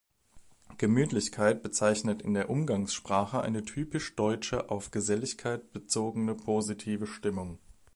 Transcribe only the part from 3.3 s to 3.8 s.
eine